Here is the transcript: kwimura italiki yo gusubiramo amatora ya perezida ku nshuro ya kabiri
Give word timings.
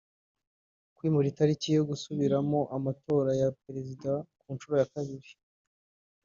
kwimura 0.95 1.27
italiki 1.33 1.67
yo 1.77 1.83
gusubiramo 1.89 2.59
amatora 2.77 3.31
ya 3.41 3.49
perezida 3.61 4.11
ku 4.39 4.47
nshuro 4.55 4.73
ya 4.81 4.89
kabiri 4.93 5.29